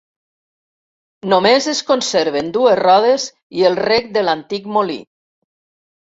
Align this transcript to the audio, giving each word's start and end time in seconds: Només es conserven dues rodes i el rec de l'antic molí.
Només 1.33 1.67
es 1.73 1.81
conserven 1.89 2.49
dues 2.55 2.77
rodes 2.79 3.25
i 3.59 3.65
el 3.69 3.77
rec 3.81 4.09
de 4.17 4.23
l'antic 4.29 4.65
molí. 4.79 4.97